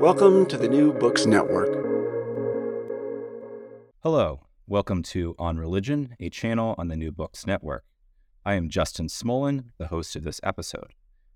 [0.00, 1.74] Welcome to the New Books Network.
[4.02, 7.84] Hello, welcome to On Religion, a channel on the New Books Network.
[8.42, 10.94] I am Justin Smolin, the host of this episode.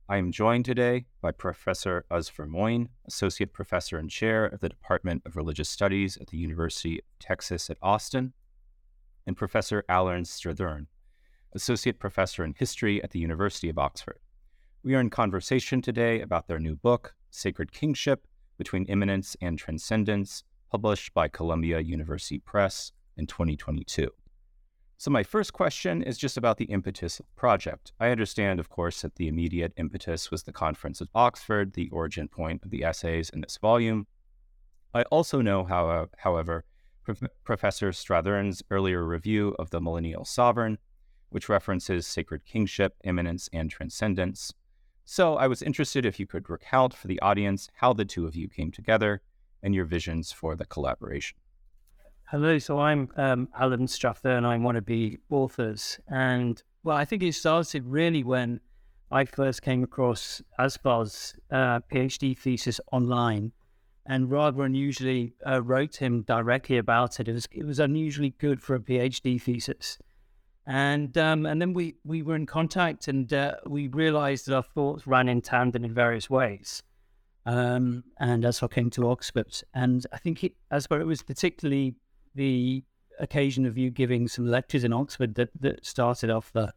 [0.08, 5.24] I am joined today by Professor Azfar Moin, Associate Professor and Chair of the Department
[5.26, 8.32] of Religious Studies at the University of Texas at Austin,
[9.26, 10.86] and Professor Alan Strathern,
[11.52, 14.20] Associate Professor in History at the University of Oxford.
[14.82, 18.26] We are in conversation today about their new book, Sacred Kingship
[18.56, 24.10] between Immanence and Transcendence, published by Columbia University Press in 2022.
[24.96, 27.92] So, my first question is just about the impetus of the project.
[28.00, 32.28] I understand, of course, that the immediate impetus was the Conference of Oxford, the origin
[32.28, 34.06] point of the essays in this volume.
[34.94, 36.64] I also know, how, uh, however,
[37.02, 40.78] Prof- Professor Strathern's earlier review of the Millennial Sovereign,
[41.28, 44.54] which references sacred kingship, immanence, and transcendence,
[45.04, 48.34] so I was interested if you could recount for the audience how the two of
[48.34, 49.20] you came together
[49.62, 51.38] and your visions for the collaboration.
[52.30, 53.86] Hello, so I'm um, Alan
[54.24, 55.98] and I'm one of the authors.
[56.08, 58.60] And well, I think it started really when
[59.10, 63.52] I first came across Azfar's uh, PhD thesis online
[64.06, 67.28] and rather unusually uh, wrote him directly about it.
[67.28, 69.98] It was, it was unusually good for a PhD thesis
[70.66, 74.62] and um, and then we we were in contact, and uh, we realised that our
[74.62, 76.82] thoughts ran in tandem in various ways.
[77.46, 81.96] Um, and as I came to Oxford, and I think it, as it was particularly
[82.34, 82.82] the
[83.20, 86.72] occasion of you giving some lectures in Oxford that, that started off the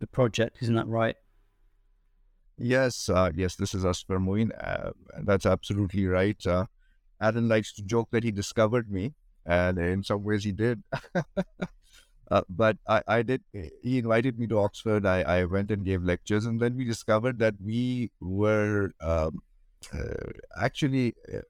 [0.00, 0.58] the project.
[0.60, 1.14] Isn't that right?
[2.58, 4.52] Yes, uh, yes, this is Azfar Moin.
[4.52, 4.90] Uh,
[5.22, 6.44] that's absolutely right.
[6.44, 6.66] Uh,
[7.20, 9.14] Adam likes to joke that he discovered me,
[9.46, 10.82] and in some ways he did.
[12.30, 13.42] Uh, but I, I did,
[13.82, 15.04] he invited me to Oxford.
[15.04, 19.40] I, I went and gave lectures, and then we discovered that we were um,
[19.92, 20.30] uh,
[20.60, 21.40] actually uh,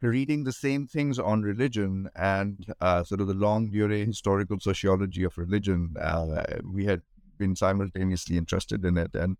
[0.00, 5.24] reading the same things on religion and uh, sort of the longue durée historical sociology
[5.24, 5.94] of religion.
[6.00, 7.02] Uh, we had
[7.38, 9.14] been simultaneously interested in it.
[9.14, 9.36] And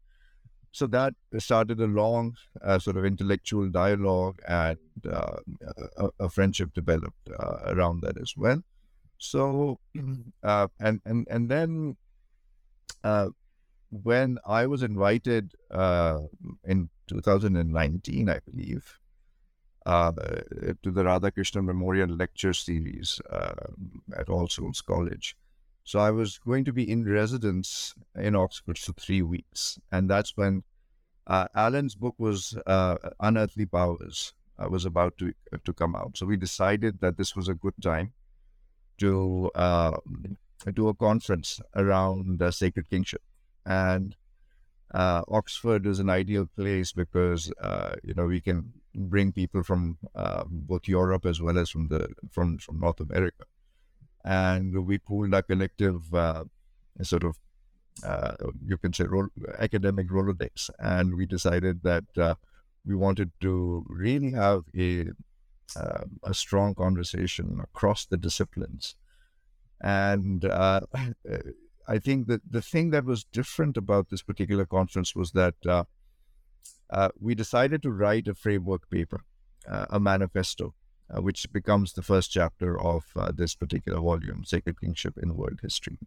[0.72, 5.38] so that started a long uh, sort of intellectual dialogue, and a,
[6.18, 7.28] a, friendship developed
[7.66, 8.62] around that as well.
[9.18, 9.80] So,
[10.42, 11.96] uh, and and and then
[13.02, 13.28] uh,
[13.90, 16.20] when I was invited uh,
[16.64, 18.98] in 2019, I believe,
[19.86, 23.54] uh, to the Radhakrishnan Memorial Lecture Series uh,
[24.16, 25.36] at All Souls College.
[25.84, 30.36] So I was going to be in residence in Oxford for three weeks, and that's
[30.36, 30.62] when
[31.26, 32.56] uh, Alan's book was
[33.20, 34.34] Unearthly Powers
[34.68, 35.32] was about to
[35.64, 36.16] to come out.
[36.18, 38.12] So we decided that this was a good time
[38.98, 39.96] to uh,
[40.74, 43.22] do a conference around uh, sacred kingship,
[43.64, 44.16] and
[44.94, 49.98] uh, Oxford is an ideal place because uh, you know we can bring people from
[50.14, 53.44] uh, both Europe as well as from the from from North America,
[54.24, 56.44] and we pooled our collective uh,
[57.02, 57.36] sort of
[58.64, 59.28] you can say role,
[59.58, 62.36] academic rolodex, and we decided that
[62.86, 65.06] we wanted to really have a
[65.76, 68.94] uh, a strong conversation across the disciplines.
[69.80, 70.80] And uh,
[71.88, 75.84] I think that the thing that was different about this particular conference was that uh,
[76.90, 79.24] uh we decided to write a framework paper,
[79.68, 80.74] uh, a manifesto,
[81.10, 83.04] uh, which becomes the first chapter of
[83.34, 85.98] this particular volume, Sacred Kingship in World History.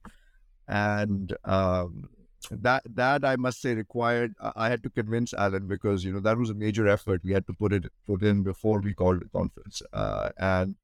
[0.68, 2.10] And um,
[2.50, 4.34] that that I must say required.
[4.56, 7.48] I had to convince Alan because you know that was a major effort we had
[7.48, 10.76] to put it put in before we called the conference, uh, and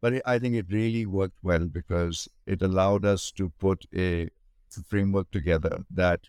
[0.00, 4.28] but it, I think it really worked well because it allowed us to put a
[4.88, 6.20] framework together that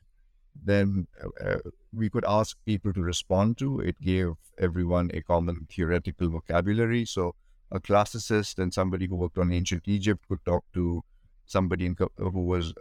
[0.63, 1.07] then
[1.43, 1.57] uh,
[1.93, 3.79] we could ask people to respond to.
[3.79, 7.05] It gave everyone a common theoretical vocabulary.
[7.05, 7.35] So
[7.71, 11.03] a classicist and somebody who worked on ancient Egypt could talk to
[11.45, 12.73] somebody in, who was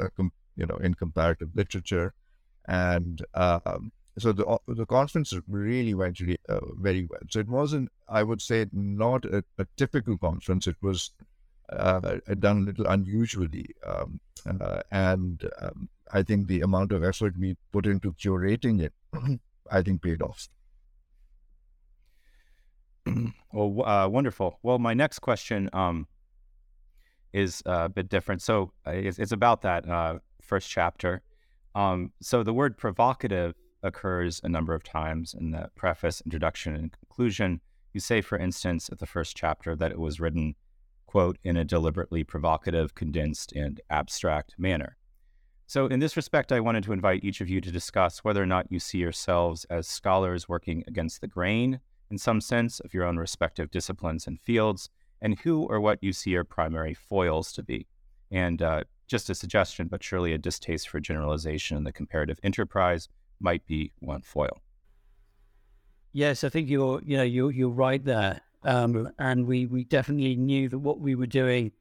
[0.57, 2.15] you know in comparative literature,
[2.67, 7.21] and um, so the the conference really went really, uh, very well.
[7.31, 10.67] So it wasn't, I would say, not a, a typical conference.
[10.67, 11.11] It was
[11.71, 14.21] uh, done a little unusually, um,
[14.61, 18.93] uh, and um, I think the amount of effort we put into curating it,
[19.71, 20.49] I think, paid off.
[23.53, 24.59] well, uh, wonderful.
[24.63, 26.07] Well, my next question um,
[27.33, 28.43] is a bit different.
[28.43, 31.23] So uh, it's, it's about that uh, first chapter.
[31.75, 36.93] Um, so the word provocative occurs a number of times in the preface, introduction, and
[36.93, 37.61] conclusion.
[37.93, 40.55] You say, for instance, at the first chapter that it was written,
[41.07, 44.97] quote, in a deliberately provocative, condensed, and abstract manner.
[45.69, 48.47] So, in this respect, I wanted to invite each of you to discuss whether or
[48.47, 53.05] not you see yourselves as scholars working against the grain in some sense of your
[53.05, 54.91] own respective disciplines and fields,
[55.21, 57.87] and who or what you see your primary foils to be.
[58.31, 63.09] And uh, just a suggestion, but surely a distaste for generalization in the comparative enterprise
[63.41, 64.63] might be one foil.
[66.13, 70.37] Yes, I think you're you know you're you're right there, um, and we we definitely
[70.37, 71.73] knew that what we were doing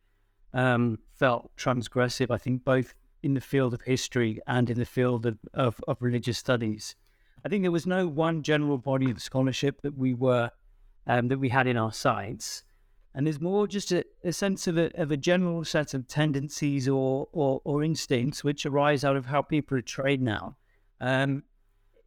[0.53, 2.31] um, felt transgressive.
[2.31, 2.93] I think both
[3.25, 6.95] in the field of history and in the field of, of, of religious studies.
[7.43, 10.51] I think there was no one general body of scholarship that we were
[11.07, 12.63] um, that we had in our sights,
[13.15, 16.89] and there's more just a, a sense of a, of a general set of tendencies
[16.89, 20.57] or, or, or instincts which arise out of how people are trained now.
[20.99, 21.43] Um,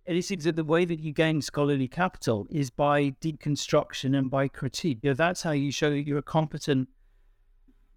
[0.04, 4.48] it seems that the way that you gain scholarly capital is by deconstruction and by
[4.48, 4.98] critique.
[5.02, 6.88] You know, that's how you show that you're a competent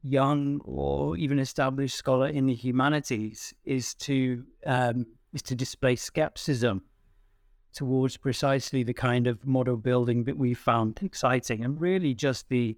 [0.04, 6.82] young or even established scholar in the humanities is to um, is to display skepticism
[7.74, 12.78] towards precisely the kind of model building that we found exciting, and really just the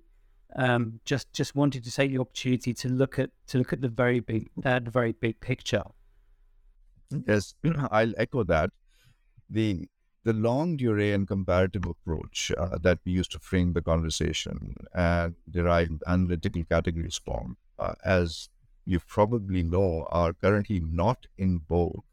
[0.55, 3.89] um, just just wanted to take the opportunity to look at to look at the
[3.89, 5.83] very big uh, the very big picture.
[7.27, 7.55] Yes,
[7.91, 8.71] I'll echo that.
[9.49, 9.87] The
[10.23, 15.35] the longue durée and comparative approach uh, that we used to frame the conversation and
[15.49, 18.47] derive analytical categories from, uh, as
[18.85, 22.03] you probably know, are currently not in vogue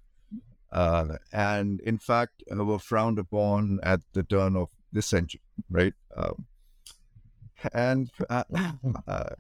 [0.73, 5.95] uh, and in fact were frowned upon at the turn of this century, right?
[6.17, 6.47] Um,
[7.73, 8.45] and uh,
[9.07, 9.31] uh,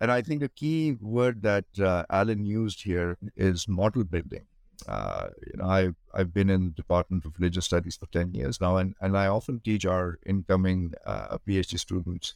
[0.00, 4.46] and I think the key word that uh, Alan used here is model building.
[4.88, 8.60] Uh, you know, I I've been in the Department of Religious Studies for ten years
[8.60, 12.34] now, and, and I often teach our incoming PhD students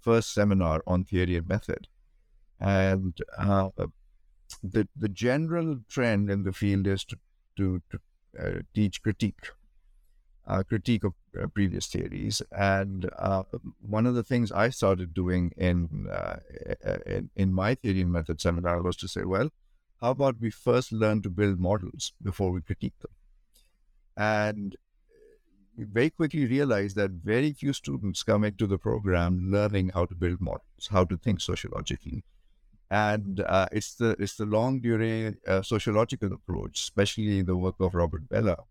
[0.00, 1.88] first seminar on theory and method,
[2.60, 3.20] and
[4.62, 7.18] the the general trend in the field is to
[7.56, 7.98] to, to
[8.38, 9.48] uh, teach critique,
[10.46, 11.16] uh, critique of uh,
[11.52, 12.42] previous theories.
[12.52, 13.44] And uh,
[13.80, 16.38] one of the things I started doing in, uh,
[17.06, 19.50] in, in my theory and method seminar was to say, well,
[20.00, 23.10] how about we first learn to build models before we critique them?
[24.16, 24.76] And
[25.76, 30.14] we very quickly realized that very few students come into the program learning how to
[30.14, 32.24] build models, how to think sociologically
[32.90, 37.94] and uh, it's the it's the longue durée uh, sociological approach, especially the work of
[37.94, 38.64] Robert Bellah,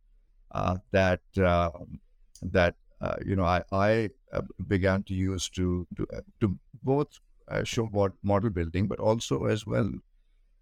[0.51, 1.99] uh, that um,
[2.41, 7.19] that uh, you know I I uh, began to use to to uh, to both
[7.63, 9.91] show what model building, but also as well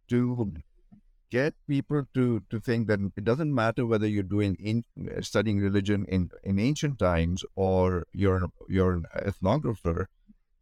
[0.10, 0.54] to
[1.30, 4.84] get people to to think that it doesn't matter whether you're doing in
[5.22, 10.08] studying religion in in ancient times or you're you're an ethnographer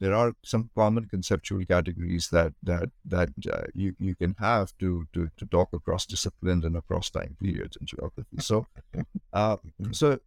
[0.02, 5.08] there are some common conceptual categories that that that uh, you you can have to
[5.14, 8.40] to to talk across disciplines and across time periods in geography.
[8.40, 8.66] So,
[9.34, 9.58] uh,
[9.92, 10.20] so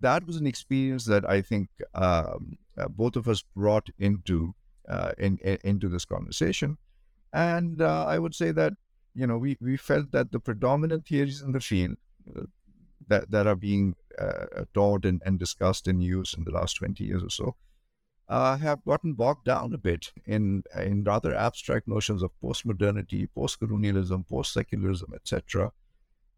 [0.00, 4.54] that was an experience that I think um, uh, both of us brought into
[4.88, 6.78] uh, in, in, into this conversation,
[7.32, 8.74] and uh, I would say that
[9.14, 11.96] you know we we felt that the predominant theories in the field.
[12.36, 12.42] Uh,
[13.08, 13.96] that, that are being
[14.72, 17.56] taught and, and discussed and used in the last 20 years or so
[18.30, 24.24] uh, have gotten bogged down a bit in in rather abstract notions of postmodernity, post-colonialism,
[24.24, 25.72] post-secularism, etc.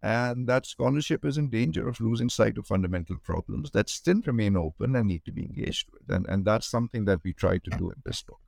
[0.02, 4.56] And that scholarship is in danger of losing sight of fundamental problems that still remain
[4.56, 6.14] open and need to be engaged with.
[6.14, 8.40] And, and that's something that we try to do in this book.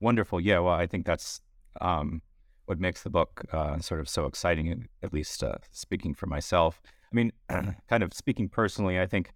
[0.00, 0.40] Wonderful.
[0.40, 1.40] Yeah, well, I think that's
[1.80, 2.22] um,
[2.66, 6.80] what makes the book uh, sort of so exciting, at least uh, speaking for myself.
[7.12, 7.32] I mean,
[7.88, 9.32] kind of speaking personally, I think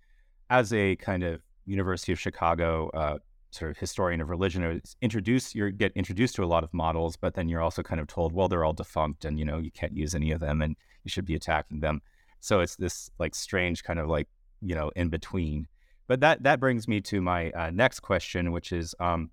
[0.50, 3.18] as a kind of University of Chicago uh,
[3.52, 7.16] sort of historian of religion is introduced you get introduced to a lot of models,
[7.16, 9.70] but then you're also kind of told, well, they're all defunct, and you know you
[9.70, 12.00] can't use any of them, and you should be attacking them.
[12.40, 14.28] So it's this like strange kind of like
[14.60, 15.68] you know in between.
[16.08, 19.30] But that that brings me to my uh, next question, which is um,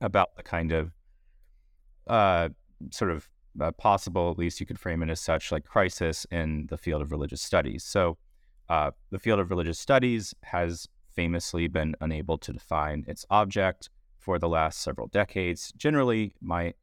[0.00, 0.92] about the kind of
[2.06, 2.50] uh,
[2.90, 3.28] sort of
[3.60, 7.02] uh, possible, at least you could frame it as such, like crisis in the field
[7.02, 7.84] of religious studies.
[7.84, 8.18] So
[8.68, 14.38] uh, the field of religious studies has famously been unable to define its object for
[14.38, 15.72] the last several decades.
[15.76, 16.74] Generally, my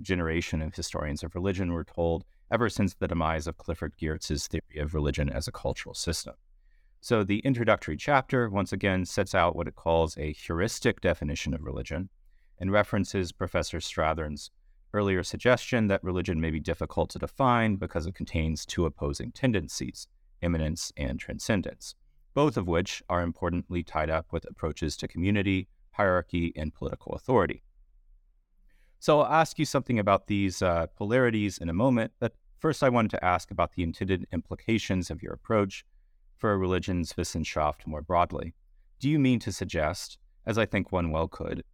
[0.00, 4.78] generation of historians of religion were told ever since the demise of Clifford Geertz's theory
[4.78, 6.34] of religion as a cultural system.
[7.00, 11.62] So the introductory chapter once again sets out what it calls a heuristic definition of
[11.62, 12.08] religion
[12.58, 14.50] and references Professor Strathern's
[14.92, 20.08] earlier suggestion that religion may be difficult to define because it contains two opposing tendencies,
[20.40, 21.94] immanence and transcendence,
[22.38, 27.64] both of which are importantly tied up with approaches to community, hierarchy, and political authority.
[29.00, 32.90] So I'll ask you something about these uh, polarities in a moment, but first I
[32.90, 35.84] wanted to ask about the intended implications of your approach
[36.36, 38.54] for Religionswissenschaft more broadly.
[39.00, 40.16] Do you mean to suggest,
[40.46, 41.64] as I think one well could,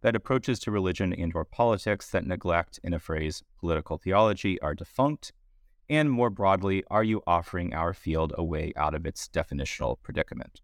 [0.00, 4.74] that approaches to religion and or politics that neglect, in a phrase, political theology are
[4.74, 5.34] defunct?
[5.88, 10.60] And more broadly, are you offering our field a way out of its definitional predicament?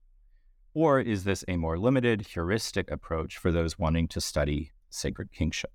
[0.75, 5.71] Or is this a more limited, heuristic approach for those wanting to study sacred kingship?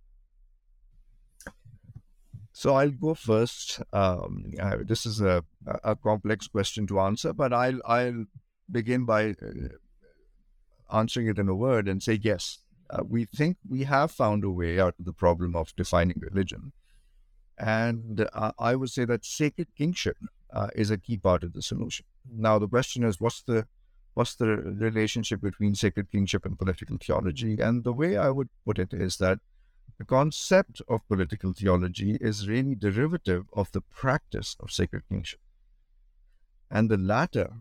[2.52, 3.82] So I'll go first.
[3.94, 5.46] Um, uh, this is a,
[5.84, 8.26] a complex question to answer, but I'll I'll
[8.70, 9.78] begin by uh,
[10.92, 12.58] answering it in a word and say yes.
[12.90, 16.72] Uh, we think we have found a way out of the problem of defining religion,
[17.58, 20.18] and uh, I would say that sacred kingship
[20.54, 22.06] uh, is a key part of the solution.
[22.32, 23.68] Now the question is, what's the
[24.14, 27.60] what's the relationship between sacred kingship and political theology?
[27.60, 29.40] And the way I would put it is that
[29.98, 35.40] the concept of political theology is really derivative of the practice of sacred kingship.
[36.70, 37.54] And the latter,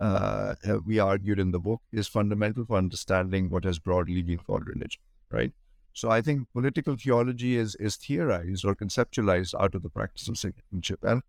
[0.00, 0.54] uh,
[0.86, 5.00] we argued in the book, is fundamental for understanding what has broadly been called religion,
[5.30, 5.52] right?
[5.94, 10.36] So I think political theology is is theorized or conceptualized out of the practice of
[10.36, 11.22] citizenship, and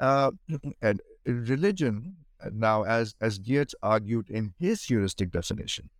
[0.00, 0.30] uh,
[0.82, 2.16] and religion
[2.52, 5.90] now, as as Geertz argued in his heuristic definition,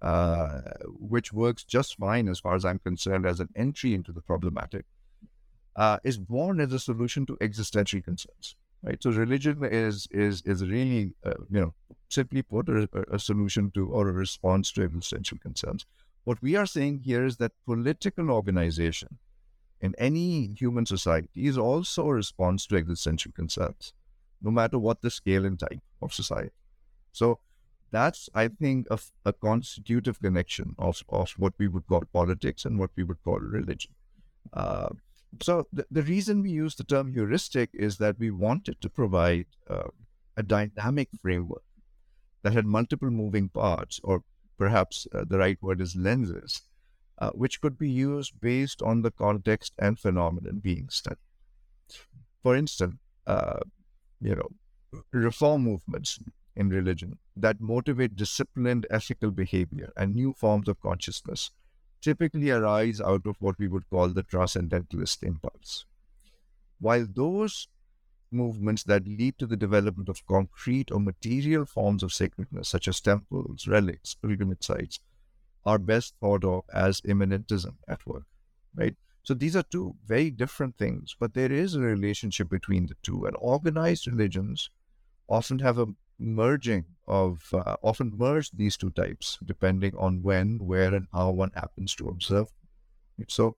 [0.00, 4.20] uh, which works just fine as far as I'm concerned as an entry into the
[4.20, 4.84] problematic,
[5.74, 8.56] uh, is born as a solution to existential concerns.
[8.82, 9.02] Right.
[9.02, 11.74] So religion is is is really uh, you know
[12.08, 15.86] simply put a, a, solution to or a response to existential concerns.
[16.26, 19.18] What we are saying here is that political organization
[19.80, 23.92] in any human society is also a response to existential concerns,
[24.42, 26.50] no matter what the scale and type of society.
[27.12, 27.38] So
[27.92, 32.76] that's I think a, a constitutive connection of, of what we would call politics and
[32.76, 33.92] what we would call religion.
[34.52, 34.88] Uh,
[35.40, 39.46] so the, the reason we use the term heuristic is that we wanted to provide
[39.70, 39.90] uh,
[40.36, 41.62] a dynamic framework
[42.42, 44.24] that had multiple moving parts, or
[44.58, 46.62] perhaps uh, the right word is lenses,
[47.18, 51.18] uh, which could be used based on the context and phenomenon being studied.
[52.42, 52.96] For instance,
[53.26, 53.60] uh,
[54.20, 54.48] you know,
[55.12, 56.18] reform movements
[56.54, 61.50] in religion that motivate disciplined ethical behavior and new forms of consciousness
[62.00, 65.84] typically arise out of what we would call the transcendentalist impulse.
[66.78, 67.68] While those
[68.30, 73.00] movements that lead to the development of concrete or material forms of sacredness, such as
[73.00, 75.00] temples, relics, pilgrimage sites,
[75.64, 78.24] are best thought of as immanentism at work,
[78.74, 78.96] right?
[79.22, 83.26] So these are two very different things, but there is a relationship between the two.
[83.26, 84.70] And organized religions
[85.28, 90.94] often have a merging of uh, often merge these two types depending on when, where,
[90.94, 92.46] and how one happens to observe.
[93.28, 93.56] So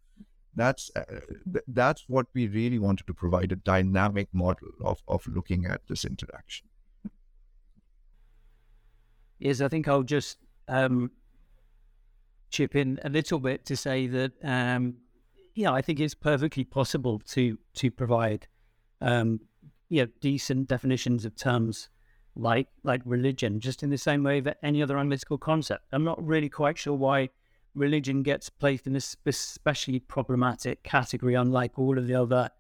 [0.55, 1.05] that's uh,
[1.53, 5.87] th- that's what we really wanted to provide a dynamic model of of looking at
[5.89, 6.67] this interaction.
[9.39, 11.13] Yes, I think I'll just um,
[12.51, 14.97] chip in a little bit to say that um,
[15.55, 18.47] yeah, I think it's perfectly possible to to provide
[19.01, 19.41] um,
[19.89, 21.89] you know decent definitions of terms
[22.37, 25.85] like like religion, just in the same way that any other analytical concept.
[25.93, 27.31] I'm not really quite sure why
[27.79, 32.51] religion gets placed in this especially problematic category, unlike all of the other,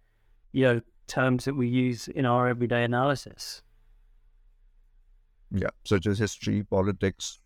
[0.52, 3.62] you know, terms that we use in our everyday analysis.
[5.50, 7.40] Yeah, such as history, politics,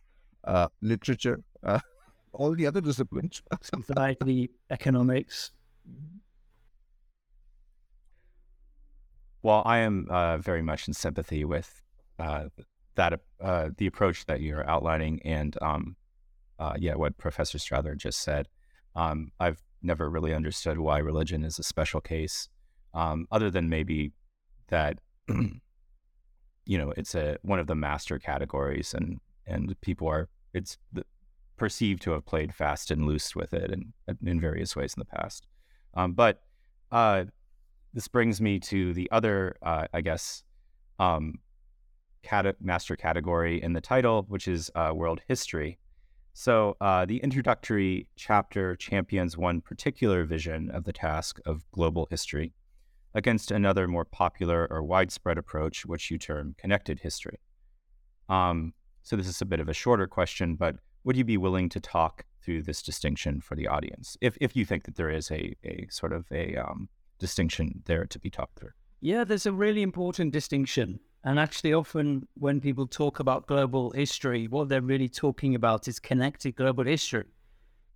[0.44, 1.80] uh, literature, uh,
[2.32, 5.52] all the other disciplines, society, economics.
[9.42, 11.82] Well, I am uh, very much in sympathy with
[12.18, 12.48] uh,
[12.94, 15.96] that uh, the approach that you're outlining and um,
[16.62, 18.46] uh, yeah, what Professor Strathern just said.
[18.94, 22.48] Um, I've never really understood why religion is a special case,
[22.94, 24.12] um, other than maybe
[24.68, 30.78] that you know, it's a one of the master categories, and and people are it's
[30.92, 31.04] the,
[31.56, 33.92] perceived to have played fast and loose with it, and
[34.24, 35.48] in various ways in the past.
[35.94, 36.42] Um, but
[36.92, 37.24] uh,
[37.92, 40.44] this brings me to the other, uh, I guess,
[41.00, 41.40] um,
[42.60, 45.78] master category in the title, which is uh, world history.
[46.34, 52.52] So uh, the introductory chapter champions one particular vision of the task of global history
[53.14, 57.38] against another more popular or widespread approach, which you term connected history.
[58.28, 58.72] Um,
[59.02, 61.80] so this is a bit of a shorter question, but would you be willing to
[61.80, 65.54] talk through this distinction for the audience, if if you think that there is a
[65.64, 68.70] a sort of a um, distinction there to be talked through?
[69.00, 71.00] Yeah, there's a really important distinction.
[71.24, 76.00] And actually, often when people talk about global history, what they're really talking about is
[76.00, 77.26] connected global history,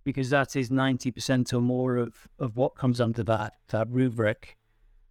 [0.05, 4.57] because that is 90% or more of, of what comes under that, that rubric.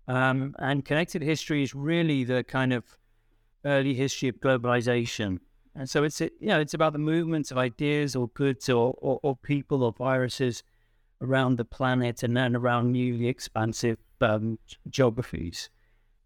[0.09, 2.97] Um, and connected history is really the kind of
[3.67, 5.41] early history of globalization.
[5.75, 9.21] And so it's you know it's about the movements of ideas or goods or, or,
[9.23, 10.63] or people or viruses
[11.21, 14.59] around the planet and then around newly expansive um,
[14.89, 15.69] geographies.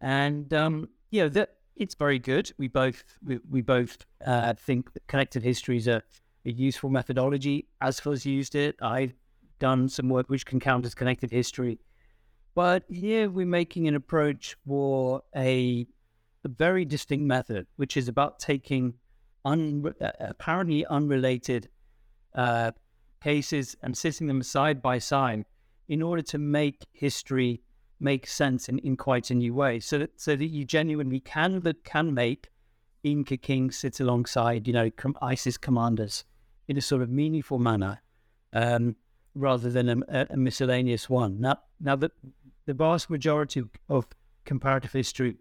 [0.01, 2.53] And um, you know that it's very good.
[2.59, 6.03] We both we, we both uh, think that connected history is a,
[6.45, 7.67] a useful methodology.
[7.83, 8.77] Azfar's used it.
[8.83, 9.15] I've
[9.59, 11.79] done some work which can count as connected history.
[12.55, 15.87] But here we're making an approach for a,
[16.45, 18.95] a very distinct method, which is about taking
[19.45, 21.69] un, uh, apparently unrelated
[22.35, 22.73] uh,
[23.23, 25.45] cases and sitting them side by side
[25.89, 27.63] in order to make history
[28.01, 31.61] make sense in, in quite a new way so that so that you genuinely can
[31.61, 32.49] that can make
[33.03, 34.91] Inca kings sit alongside you know
[35.23, 36.25] ISIS commanders
[36.69, 38.01] in a sort of meaningful manner
[38.53, 38.97] um,
[39.35, 42.11] rather than a, a, miscellaneous one now now the,
[42.67, 44.07] the vast majority of
[44.45, 45.37] comparative history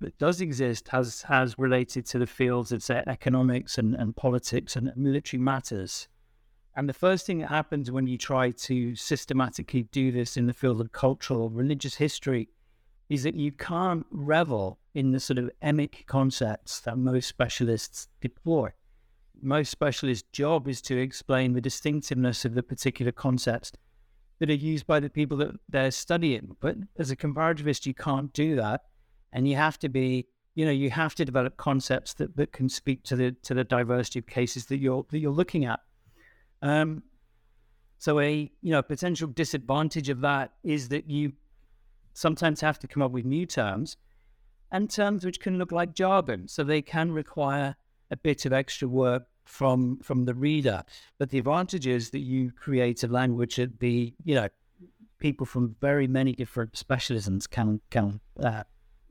[0.00, 4.76] that does exist has has related to the fields of say economics and, and politics
[4.76, 6.08] and military matters.
[6.76, 10.52] And the first thing that happens when you try to systematically do this in the
[10.52, 12.48] field of cultural or religious history
[13.08, 18.70] is that you can't revel in the sort of emic concepts that most specialists deploy.
[19.42, 23.72] Most specialists' job is to explain the distinctiveness of the particular concepts
[24.38, 26.56] that are used by the people that they're studying.
[26.60, 28.82] But as a comparativist, you can't do that
[29.32, 32.68] and you have to be you know you have to develop concepts that, that can
[32.68, 35.80] speak to the to the diversity of cases that you're that you're looking at
[36.62, 37.02] um,
[37.98, 41.32] so a you know potential disadvantage of that is that you
[42.12, 43.96] sometimes have to come up with new terms
[44.72, 47.76] and terms which can look like jargon so they can require
[48.10, 50.82] a bit of extra work from from the reader
[51.18, 54.48] but the advantage is that you create a language that the you know
[55.20, 58.64] people from very many different specialisms can can uh,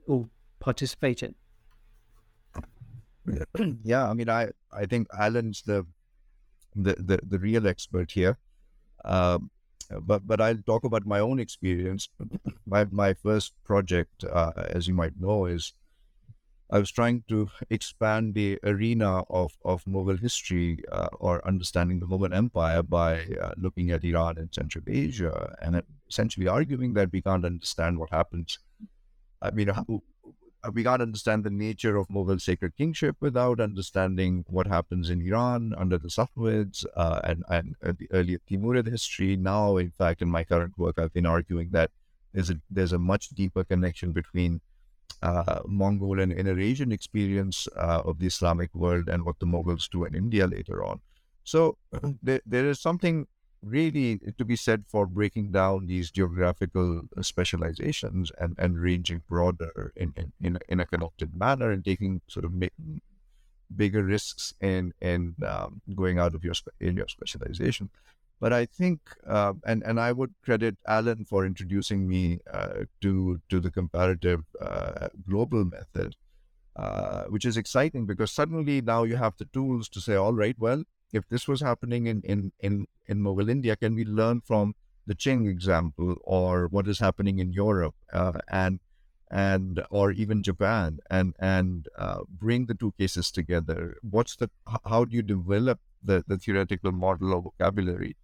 [0.05, 1.35] who participated.
[3.83, 5.85] Yeah, I mean, I I think Alan's the
[6.75, 8.37] the the, the real expert here.
[9.05, 9.51] Um,
[10.01, 12.09] but but I'll talk about my own experience.
[12.65, 15.73] My my first project, uh, as you might know, is
[16.69, 22.05] I was trying to expand the arena of of Mughal history uh, or understanding the
[22.05, 27.23] Mughal Empire by uh, looking at Iran and Central Asia, and essentially arguing that we
[27.23, 28.59] can't understand what happens
[29.41, 29.69] I mean,
[30.73, 35.73] we can't understand the nature of Mughal sacred kingship without understanding what happens in Iran
[35.77, 39.35] under the Safavids uh, and, and uh, the earlier Timurid history.
[39.35, 41.91] Now, in fact, in my current work, I've been arguing that
[42.33, 44.61] there's a, there's a much deeper connection between
[45.21, 49.89] uh, Mongol and Inner Asian experience uh, of the Islamic world and what the Mughals
[49.89, 50.99] do in India later on.
[51.43, 51.77] So
[52.21, 53.27] there, there is something
[53.63, 59.91] really to be said for breaking down these geographical uh, specializations and, and ranging broader
[59.95, 62.53] in, in, in, a, in a connected manner and taking sort of
[63.75, 67.89] bigger risks in, in um, going out of your, in your specialization.
[68.39, 73.41] But I think, uh, and, and I would credit Alan for introducing me uh, to,
[73.49, 76.15] to the comparative uh, global method,
[76.77, 80.55] uh, which is exciting because suddenly now you have the tools to say, all right,
[80.57, 84.75] well, if this was happening in, in, in, in Mughal India, can we learn from
[85.07, 88.79] the Qing example or what is happening in Europe uh, and
[89.31, 93.97] and or even Japan and and uh, bring the two cases together?
[94.01, 94.49] What's the
[94.85, 98.15] how do you develop the, the theoretical model of vocabulary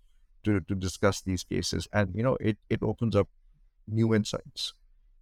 [0.43, 1.87] to, to discuss these cases?
[1.91, 3.29] And you know, it, it opens up
[3.87, 4.73] new insights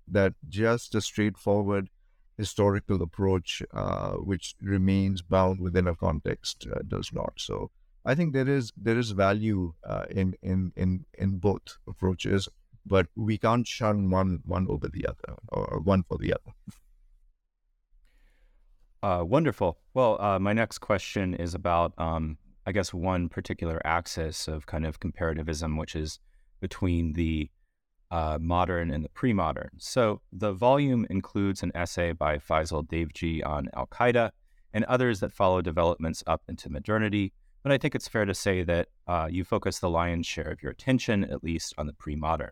[0.07, 1.89] that just a straightforward
[2.37, 7.33] historical approach, uh, which remains bound within a context, uh, does not.
[7.37, 7.71] So
[8.05, 12.49] I think there is there is value uh, in in in in both approaches,
[12.85, 16.53] but we can't shun one one over the other or one for the other.
[19.03, 19.79] Uh, wonderful.
[19.93, 24.85] Well, uh, my next question is about, um, I guess, one particular axis of kind
[24.85, 26.19] of comparativism, which is
[26.61, 27.49] between the
[28.13, 29.71] uh, modern and the pre modern.
[29.79, 34.29] So the volume includes an essay by Faisal Devji on Al Qaeda
[34.71, 37.33] and others that follow developments up into modernity.
[37.63, 40.61] But I think it's fair to say that uh, you focus the lion's share of
[40.61, 42.51] your attention, at least, on the pre modern.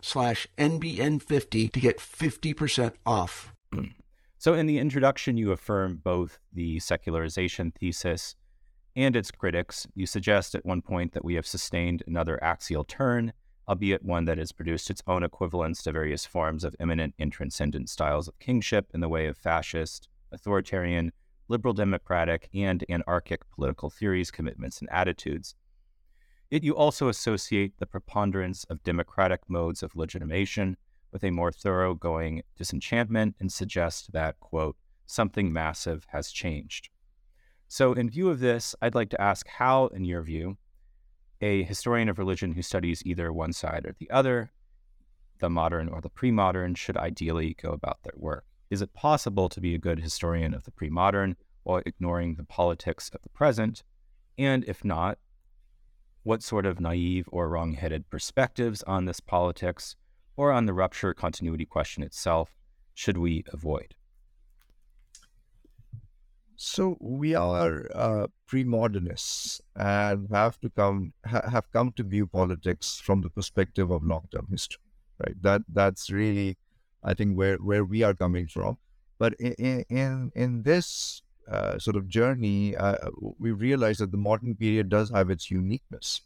[0.01, 3.53] slash NBN50 to get 50% off.
[4.37, 8.35] So, in the introduction, you affirm both the secularization thesis
[8.95, 9.85] and its critics.
[9.93, 13.33] You suggest at one point that we have sustained another axial turn,
[13.69, 17.89] albeit one that has produced its own equivalents to various forms of immanent and transcendent
[17.89, 21.11] styles of kingship in the way of fascist, authoritarian,
[21.47, 25.55] liberal democratic, and anarchic political theories, commitments, and attitudes.
[26.51, 30.75] You also associate the preponderance of democratic modes of legitimation
[31.13, 36.89] with a more thoroughgoing disenchantment and suggest that, quote, something massive has changed.
[37.69, 40.57] So, in view of this, I'd like to ask how, in your view,
[41.39, 44.51] a historian of religion who studies either one side or the other,
[45.39, 48.43] the modern or the pre modern, should ideally go about their work.
[48.69, 52.43] Is it possible to be a good historian of the pre modern while ignoring the
[52.43, 53.83] politics of the present?
[54.37, 55.17] And if not,
[56.23, 59.95] what sort of naive or wrong headed perspectives on this politics
[60.37, 62.55] or on the rupture continuity question itself
[62.93, 63.95] should we avoid?
[66.55, 72.99] So we are uh, pre-modernists and have to come ha- have come to view politics
[72.99, 74.83] from the perspective of long-term history,
[75.17, 75.35] right?
[75.41, 76.57] That that's really,
[77.03, 78.77] I think, where where we are coming from.
[79.17, 82.95] But in in in this uh, sort of journey, uh,
[83.37, 86.21] we realize that the modern period does have its uniqueness.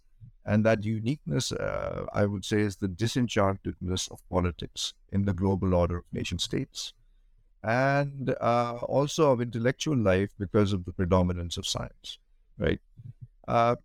[0.46, 5.74] And that uniqueness, uh, I would say, is the disenchantedness of politics in the global
[5.74, 6.94] order of nation states.
[7.64, 12.20] And uh, also of intellectual life because of the predominance of science,
[12.60, 12.80] right?
[13.48, 13.78] Uh,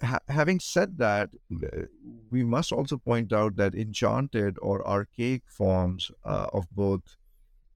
[0.00, 1.30] ha- having said that,
[2.30, 7.16] we must also point out that enchanted or archaic forms of both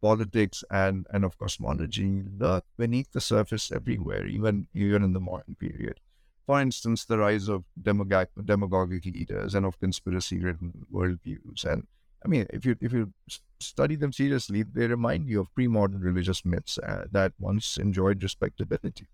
[0.00, 5.56] politics and and of cosmology lurk beneath the surface everywhere, even even in the modern
[5.56, 6.00] period.
[6.46, 11.64] For instance, the rise of demagog- demagogic leaders and of conspiracy-ridden worldviews.
[11.64, 11.87] And
[12.24, 13.12] I mean, if you if you
[13.61, 19.08] study them seriously, they remind you of pre-modern religious myths uh, that once enjoyed respectability.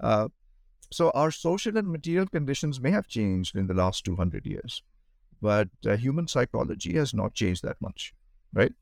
[0.00, 0.28] Uh,
[0.90, 4.82] so our social and material conditions may have changed in the last 200 years,
[5.40, 8.14] but uh, human psychology has not changed that much,
[8.52, 8.72] right?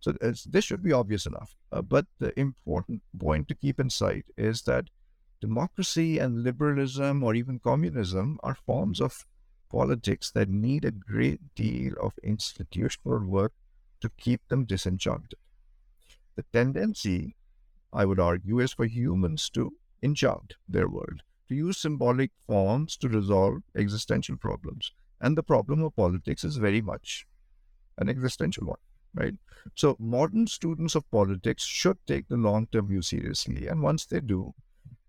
[0.00, 1.56] So this should be obvious enough.
[1.72, 4.90] Uh, but the important point to keep in sight is that
[5.40, 9.26] democracy and liberalism or even communism are forms of
[9.68, 13.52] politics that need a great deal of institutional work
[14.00, 15.38] to keep them disenchanted.
[16.36, 17.34] The tendency,
[17.92, 23.08] I would argue, is for humans to enchant their world, to use symbolic forms to
[23.08, 24.92] resolve existential problems.
[25.20, 27.26] And the problem of politics is very much
[27.98, 28.78] an existential one
[29.16, 29.34] right?
[29.74, 33.66] So modern students of politics should take the long-term view seriously.
[33.66, 34.54] And once they do,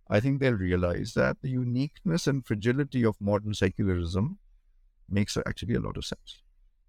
[0.09, 4.39] I think they'll realize that the uniqueness and fragility of modern secularism
[5.09, 6.41] makes actually a lot of sense.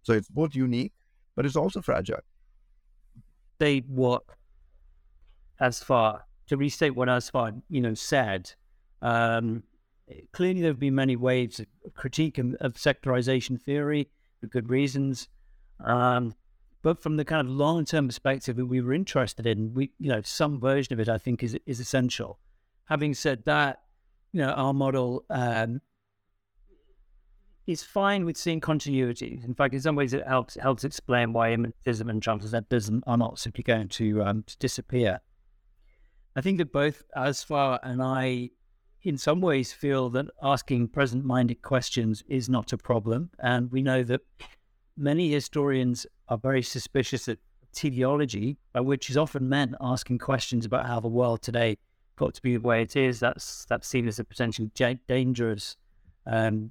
[0.02, 0.92] So it's both unique,
[1.34, 2.20] but it's also fragile.
[3.58, 4.22] They what
[5.60, 8.52] Azfar to restate what Azfar, you know, said.
[9.02, 9.62] Um,
[10.32, 14.08] clearly, there have been many waves of critique of, of secularization theory
[14.40, 15.28] for good reasons.
[15.84, 16.34] Um,
[16.88, 20.08] but from the kind of long term perspective that we were interested in, we you
[20.08, 22.38] know some version of it I think is is essential.
[22.86, 23.82] Having said that,
[24.32, 25.82] you know our model um,
[27.66, 29.38] is fine with seeing continuity.
[29.44, 33.38] In fact, in some ways, it helps helps explain why immanentism and transcendentism are not
[33.38, 35.20] simply going to, um, to disappear.
[36.36, 38.48] I think that both Azfar and I,
[39.02, 43.28] in some ways, feel that asking present minded questions is not a problem.
[43.40, 44.22] And we know that
[44.96, 47.38] many historians are very suspicious of
[47.72, 51.78] teleology, by which is often meant asking questions about how the world today
[52.16, 53.20] got to be the way it is.
[53.20, 54.70] That's that's seen as a potentially
[55.06, 55.76] dangerous
[56.26, 56.70] um,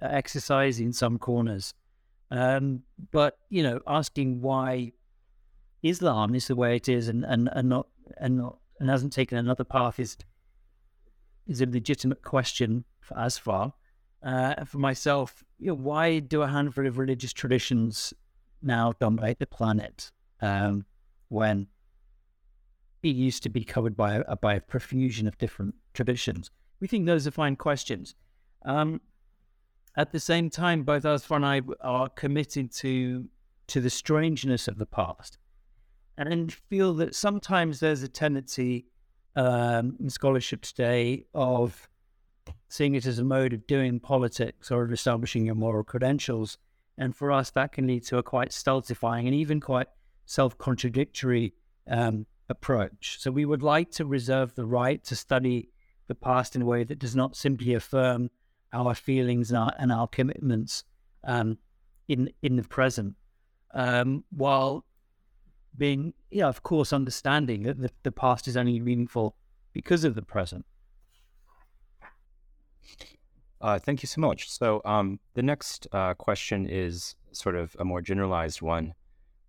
[0.00, 1.74] exercise in some corners.
[2.30, 4.92] Um, but you know, asking why
[5.82, 7.86] Islam is the way it is and, and, and not
[8.18, 10.16] and not and hasn't taken another path is
[11.46, 13.72] is a legitimate question for Azfar.
[14.22, 18.12] Uh, for myself, you know, why do a handful of religious traditions
[18.62, 20.84] now dominate the planet um,
[21.28, 21.66] when
[23.02, 26.50] it used to be covered by a, by a profusion of different traditions?
[26.80, 28.14] We think those are fine questions.
[28.64, 29.00] Um,
[29.96, 33.28] at the same time, both Azfar and I are committed to
[33.66, 35.38] to the strangeness of the past,
[36.16, 38.86] and feel that sometimes there's a tendency
[39.36, 41.88] um, in scholarship today of
[42.68, 46.58] seeing it as a mode of doing politics or of establishing your moral credentials.
[46.98, 49.88] And for us, that can lead to a quite stultifying and even quite
[50.26, 51.54] self contradictory
[51.88, 53.16] um, approach.
[53.20, 55.70] So we would like to reserve the right to study
[56.08, 58.30] the past in a way that does not simply affirm
[58.72, 60.84] our feelings and our, and our commitments
[61.24, 61.58] um,
[62.08, 63.14] in in the present,
[63.74, 64.84] um, while
[65.76, 69.36] being, yeah, of course, understanding that the, the past is only meaningful
[69.72, 70.64] because of the present.
[73.60, 74.50] Uh, thank you so much.
[74.50, 78.94] So um, the next uh, question is sort of a more generalized one.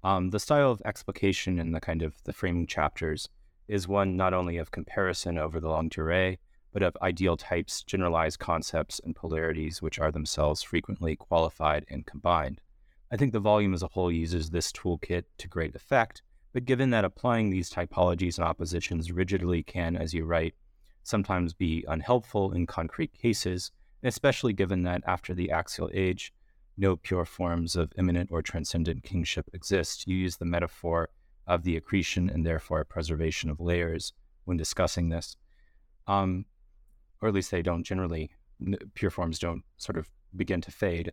[0.03, 3.29] Um, the style of explication and the kind of the framing chapters
[3.67, 6.39] is one not only of comparison over the longue durée,
[6.73, 12.59] but of ideal types, generalized concepts, and polarities, which are themselves frequently qualified and combined.
[13.11, 16.21] I think the volume as a whole uses this toolkit to great effect,
[16.53, 20.55] but given that applying these typologies and oppositions rigidly can, as you write,
[21.03, 23.71] sometimes be unhelpful in concrete cases,
[24.03, 26.33] especially given that after the axial age,
[26.77, 31.09] no pure forms of immanent or transcendent kingship exist, you use the metaphor
[31.47, 34.13] of the accretion and therefore preservation of layers
[34.45, 35.35] when discussing this.
[36.07, 36.45] Um,
[37.21, 38.31] or at least they don't generally,
[38.95, 41.11] pure forms don't sort of begin to fade.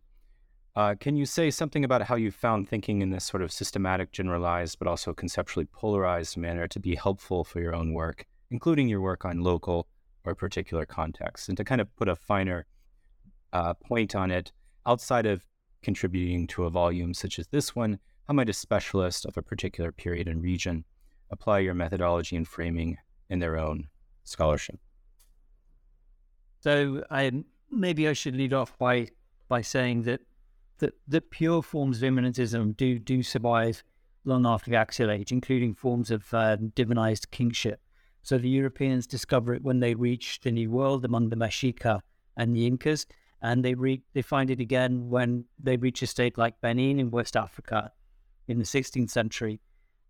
[0.76, 4.12] Uh, can you say something about how you found thinking in this sort of systematic,
[4.12, 9.00] generalized, but also conceptually polarized manner to be helpful for your own work, including your
[9.00, 9.88] work on local
[10.24, 11.48] or particular contexts?
[11.48, 12.64] And to kind of put a finer
[13.52, 14.52] uh, point on it,
[14.86, 15.42] outside of
[15.82, 19.92] contributing to a volume such as this one, how might a specialist of a particular
[19.92, 20.84] period and region
[21.30, 22.96] apply your methodology and framing
[23.30, 23.88] in their own
[24.24, 24.78] scholarship?
[26.60, 29.08] So I maybe I should lead off by
[29.48, 30.20] by saying that
[30.78, 33.82] that the pure forms of immanentism do do survive
[34.24, 37.80] long after the axial age, including forms of uh, divinized kingship.
[38.22, 42.00] So the Europeans discover it when they reach the New World among the Mexica
[42.36, 43.06] and the Incas,
[43.42, 47.10] and they re- they find it again when they reach a state like Benin in
[47.10, 47.92] West Africa
[48.46, 49.60] in the 16th century.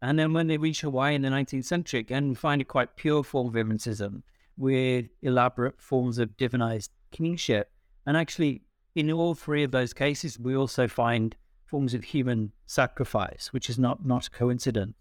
[0.01, 3.25] And then when they reach Hawaii in the 19th century, again, find a quite pure
[3.25, 4.23] form of immanentism
[4.57, 7.71] with elaborate forms of divinized kingship.
[8.07, 8.63] And actually,
[8.95, 13.79] in all three of those cases, we also find forms of human sacrifice, which is
[13.79, 14.95] not, not a coincidence.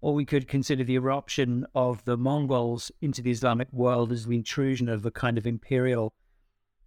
[0.00, 4.36] Or we could consider the eruption of the Mongols into the Islamic world as the
[4.36, 6.12] intrusion of a kind of imperial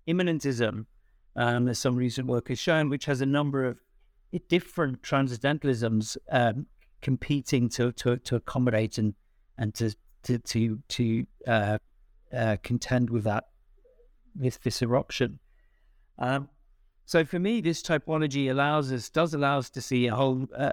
[0.08, 0.86] immanentism,
[1.36, 3.80] um, as some recent work has shown, which has a number of
[4.50, 6.66] different transcendentalisms um,
[7.02, 9.14] competing to, to, to accommodate and,
[9.58, 11.78] and to, to, to, to uh,
[12.36, 13.46] uh, contend with that,
[14.38, 15.40] with this eruption.
[16.18, 16.50] Um,
[17.06, 20.72] so for me, this typology allows us, does allow us to see a whole uh,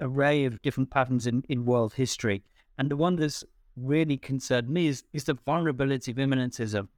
[0.00, 2.42] array of different patterns in, in world history.
[2.78, 3.44] And the one that's
[3.76, 6.88] really concerned me is, is the vulnerability of immanentism.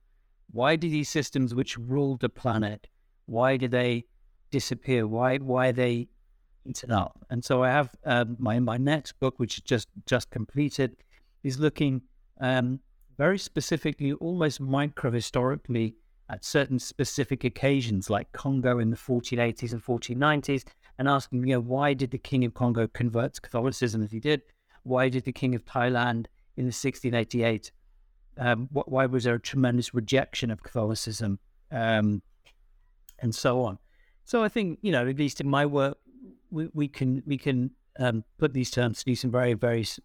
[0.51, 2.87] Why do these systems which ruled the planet,
[3.27, 4.05] why do they
[4.51, 5.07] disappear?
[5.07, 6.09] Why why they
[6.65, 7.25] eaten up?
[7.31, 10.97] And so I have um, my my next book, which just just completed,
[11.43, 12.03] is looking
[12.41, 12.81] um,
[13.17, 15.97] very specifically, almost micro historically,
[16.31, 20.65] at certain specific occasions, like Congo in the 1480s and 1490s,
[20.99, 24.21] and asking, you know, why did the king of Congo convert to Catholicism as he
[24.21, 24.43] did?
[24.85, 26.27] Why did the king of Thailand
[26.57, 27.71] in the 1688?
[28.37, 31.39] Um, why was there a tremendous rejection of Catholicism,
[31.71, 32.23] um,
[33.21, 33.79] and so on?
[34.25, 35.99] So I think, you know, at least in my work,
[36.51, 40.01] we, we can we can um, put these terms to do some very very s-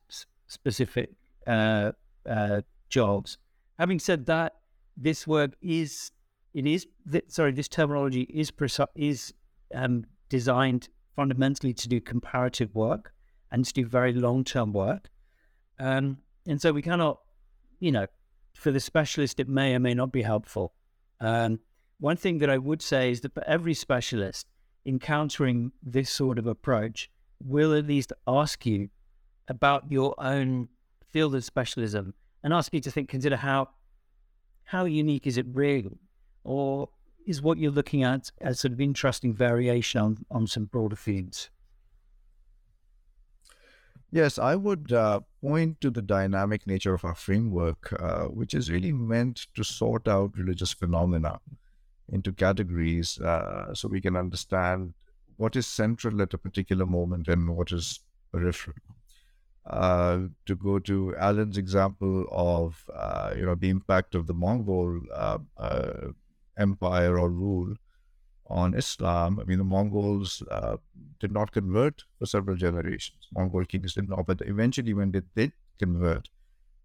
[0.47, 1.11] specific
[1.47, 1.91] uh,
[2.29, 3.37] uh, jobs.
[3.77, 4.53] Having said that,
[4.97, 6.11] this work is
[6.53, 6.87] it is
[7.27, 8.51] sorry this terminology is
[8.95, 9.33] is
[9.73, 13.13] um, designed fundamentally to do comparative work
[13.51, 15.09] and to do very long term work.
[15.79, 17.19] Um, And so we cannot,
[17.79, 18.07] you know,
[18.59, 20.73] for the specialist, it may or may not be helpful.
[21.19, 21.59] Um,
[21.99, 24.47] one thing that I would say is that for every specialist
[24.85, 27.09] encountering this sort of approach,
[27.41, 28.89] will at least ask you
[29.47, 30.67] about your own
[31.09, 33.69] field of specialism and ask you to think, consider how
[34.65, 35.97] how unique is it really,
[36.43, 36.89] or
[37.25, 41.49] is what you're looking at as sort of interesting variation on, on some broader themes?
[44.11, 48.71] Yes, I would uh, point to the dynamic nature of our framework, uh, which is
[48.71, 51.39] really meant to sort out religious phenomena
[52.11, 54.93] into categories uh, so we can understand
[55.37, 57.99] what is central at a particular moment and what is
[58.31, 58.75] peripheral.
[59.65, 65.01] Uh, to go to Alan's example of uh, you know the impact of the Mongol
[65.13, 66.07] uh, uh
[66.57, 67.75] empire or rule
[68.49, 69.39] on Islam.
[69.39, 70.77] I mean, the Mongols uh,
[71.19, 73.27] did not convert for several generations.
[73.33, 76.29] Mongol kings did not, but eventually, when they did convert,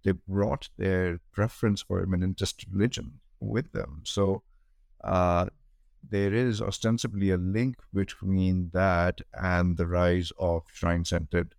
[0.05, 4.03] they brought their preference for immanentist religion with them.
[4.05, 4.43] So
[5.03, 5.47] uh,
[6.11, 11.55] there is ostensibly a link between that and the rise of shrine-centered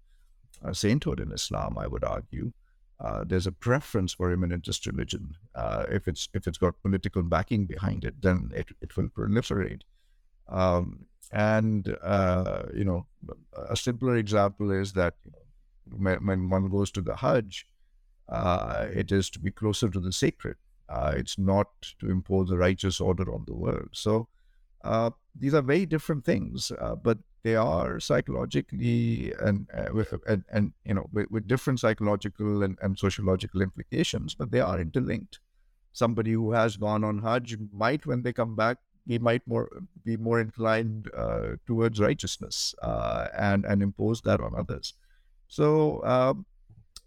[0.64, 1.78] uh, sainthood in Islam.
[1.78, 2.54] I would argue.
[3.00, 5.36] Uh, there's a preference for immanentist religion.
[5.54, 9.82] Uh, if it's if it's got political backing behind it, then it, it will proliferate.
[10.48, 13.06] Um, and uh, you know,
[13.70, 15.16] a simpler example is that
[15.98, 17.68] when, one goes to the Hajj,
[18.30, 20.56] uh, it is to be closer to the sacred.
[20.88, 21.68] Uh, it's not
[22.00, 23.90] to impose a righteous order on the world.
[23.92, 24.28] So
[24.84, 30.44] uh, these are very different things, uh, but they are psychologically and uh, with and,
[30.52, 35.40] and you know with, with different psychological and, and sociological implications, but they are interlinked.
[35.92, 38.78] Somebody who has gone on Hajj might, when they come back,
[39.08, 39.70] he might more
[40.04, 44.94] be more inclined uh, towards righteousness uh, and and impose that on others.
[45.48, 46.46] So um,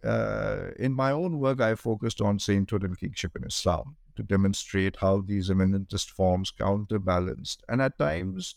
[0.04, 4.96] uh, in my own work, I focused on sainthood and kingship in Islam to demonstrate
[4.96, 8.56] how these immanentist forms counterbalanced and at times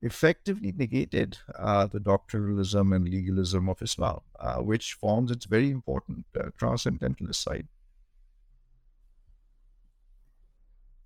[0.00, 6.26] effectively negated uh, the doctrinalism and legalism of Islam, uh, which forms its very important
[6.38, 7.68] uh, transcendentalist side.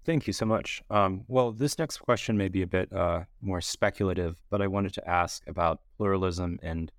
[0.07, 0.85] Thank you so much.
[0.88, 4.95] Um, well, this next question may be a bit uh, more speculative, but I wanted
[4.95, 6.92] to ask about pluralism and,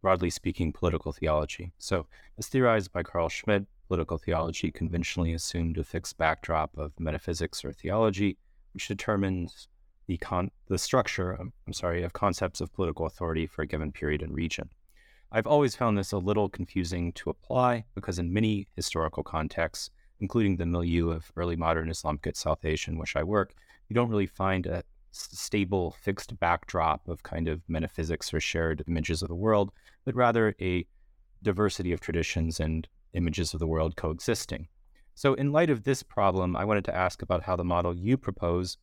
[0.00, 1.74] broadly speaking, political theology.
[1.76, 2.06] So,
[2.38, 7.72] as theorized by Carl Schmitt, political theology conventionally assumed a fixed backdrop of metaphysics or
[7.74, 8.38] theology,
[8.72, 9.68] which determines
[10.06, 13.92] the con- the structure, um, I'm sorry, of concepts of political authority for a given
[13.92, 14.70] period and region.
[15.30, 20.56] I've always found this a little confusing to apply because in many historical contexts, including
[20.56, 23.54] the milieu of early modern Islamic South Asia in which I work,
[23.88, 29.22] you don't really find a stable, fixed backdrop of kind of metaphysics or shared images
[29.22, 29.70] of the world,
[30.04, 30.86] but rather a
[31.42, 34.66] diversity of traditions and images of the world coexisting.
[35.14, 38.16] So, in light of this problem, I wanted to ask about how the model you
[38.16, 38.78] propose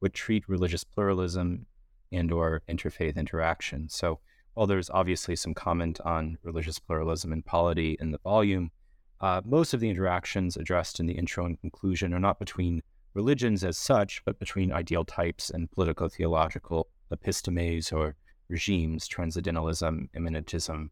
[0.00, 1.66] would treat religious pluralism
[2.12, 3.88] and/or interfaith interaction.
[3.88, 4.20] So,
[4.54, 8.70] while there's obviously some comment on religious pluralism and polity in the volume,
[9.22, 12.82] uh, most of the interactions addressed in the intro and conclusion are not between
[13.14, 18.16] religions as such, but between ideal types and political theological epistemes or
[18.48, 20.90] regimes, transcendentalism, immanentism,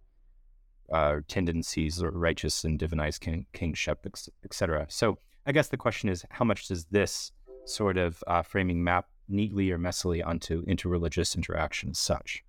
[0.92, 4.06] uh, tendencies, or righteous and divinized king, kingship,
[4.44, 4.86] etc.
[4.88, 7.32] So I guess the question is, how much does this
[7.64, 12.44] sort of uh, framing map neatly or messily onto interreligious interaction as such?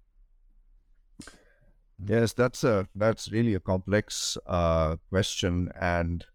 [2.06, 6.26] Yes, that's a that's really a complex uh, question, and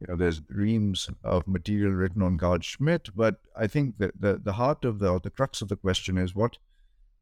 [0.00, 3.10] you know, there's reams of material written on Carl Schmitt.
[3.14, 6.18] But I think that the the heart of the or the crux of the question
[6.18, 6.58] is what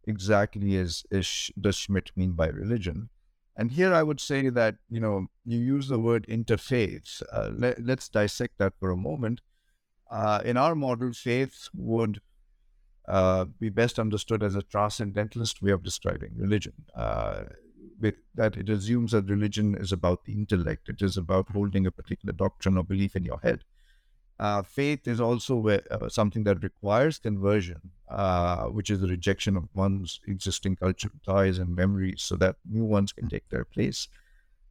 [0.07, 3.11] exactly is is does Schmitt mean by religion?
[3.57, 7.23] And here I would say that you know you use the word interfaith.
[7.31, 9.43] Uh, let, us dissect that for a moment.
[10.11, 12.21] Uh, in our model, faith would
[13.07, 16.73] uh, be best understood as a transcendentalist way of describing religion.
[18.03, 20.89] With that it assumes that religion is about the intellect.
[20.89, 23.61] It is about holding a particular doctrine or belief in your head.
[24.41, 29.57] Uh, faith is also where, uh, something that requires conversion, uh, which is the rejection
[29.57, 34.09] of one's existing cultural ties and memories so that new ones can take their place.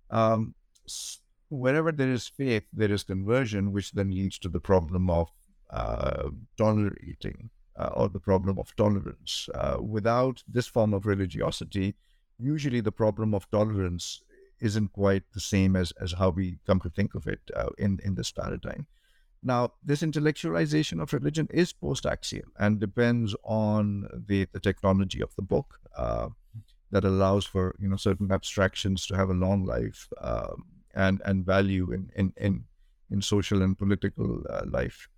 [0.10, 0.56] Um,
[1.50, 5.30] wherever there is faith, there is conversion, which then leads to the problem of
[5.70, 9.48] uh, tolerating uh, or the problem of tolerance.
[9.56, 11.96] Uh, without this form of religiosity,
[12.42, 14.22] usually the problem of tolerance
[14.60, 18.00] isn't quite the same as, as how we come to think of it uh, in,
[18.04, 18.86] in this paradigm.
[19.44, 25.36] Now, this intellectualization of religion is post axial and depends on the, the technology of
[25.36, 25.80] the book.
[25.98, 26.30] Uh,
[26.92, 30.10] that allows for you know certain abstractions to have a long life.
[30.20, 32.64] Um, and and value in in in,
[33.10, 35.10] in social and political uh, life.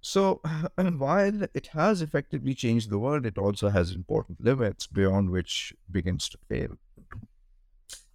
[0.00, 0.40] So
[0.76, 6.28] while it has effectively changed the world, it also has important limits beyond which begins
[6.30, 6.76] to fail.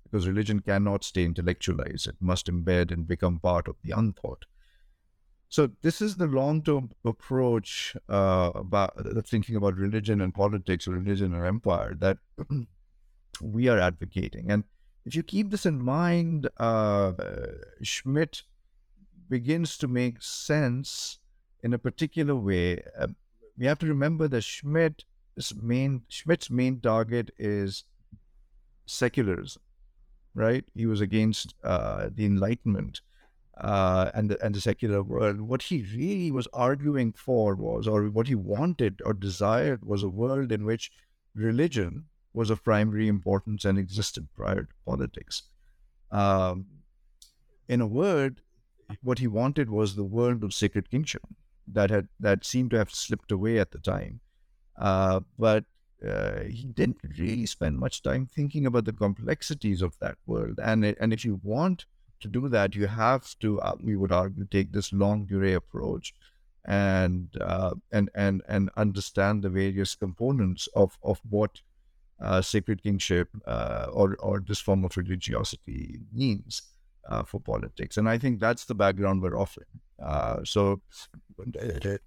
[0.03, 4.45] Because religion cannot stay intellectualized; it must embed and become part of the unthought.
[5.47, 8.93] So this is the long-term approach uh, about
[9.27, 12.19] thinking about religion and politics, religion and empire that
[13.41, 14.49] we are advocating.
[14.49, 14.63] And
[15.05, 17.13] if you keep this in mind, uh,
[17.81, 18.43] Schmitt
[19.29, 21.19] begins to make sense
[21.63, 22.81] in a particular way.
[22.97, 23.07] Uh,
[23.57, 27.83] we have to remember that Schmitt's main Schmitt's main target is
[28.85, 29.61] secularism,
[30.33, 30.65] right?
[30.73, 33.01] He was against uh, the Enlightenment
[33.57, 35.41] uh, and the, and the secular world.
[35.41, 40.09] What he really was arguing for was, or what he wanted or desired, was a
[40.09, 40.91] world in which
[41.35, 45.43] religion was of primary importance and existed prior to politics.
[46.11, 46.65] Um,
[47.67, 48.41] in a word,
[49.03, 51.21] what he wanted was the world of sacred kingship
[51.73, 54.19] that had that seemed to have slipped away at the time.
[54.77, 55.65] Uh, but
[56.07, 60.59] uh, he didn't really spend much time thinking about the complexities of that world.
[60.63, 61.85] And and if you want
[62.21, 66.13] to do that, you have to, uh, we would argue, take this longue durée approach
[66.65, 71.61] and uh, and and and understand the various components of of what
[72.21, 76.61] uh, sacred kingship uh, or or this form of religiosity means
[77.09, 77.97] uh, for politics.
[77.97, 79.67] And I think that's the background we're offering.
[80.03, 80.81] Uh, so
[81.59, 81.97] Eh, eh,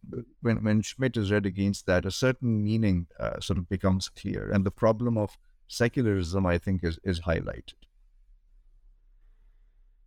[0.43, 4.51] when when Schmitt is read against that, a certain meaning uh, sort of becomes clear,
[4.51, 5.37] and the problem of
[5.69, 7.75] secularism, I think, is is highlighted.